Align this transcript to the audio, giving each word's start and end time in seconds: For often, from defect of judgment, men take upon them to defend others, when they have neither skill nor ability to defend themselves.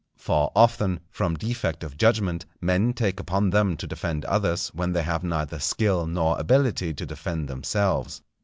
For 0.17 0.51
often, 0.55 1.01
from 1.11 1.35
defect 1.37 1.83
of 1.83 1.95
judgment, 1.95 2.47
men 2.59 2.91
take 2.91 3.19
upon 3.19 3.51
them 3.51 3.77
to 3.77 3.85
defend 3.85 4.25
others, 4.25 4.69
when 4.69 4.93
they 4.93 5.03
have 5.03 5.23
neither 5.23 5.59
skill 5.59 6.07
nor 6.07 6.39
ability 6.39 6.91
to 6.95 7.05
defend 7.05 7.47
themselves. 7.47 8.23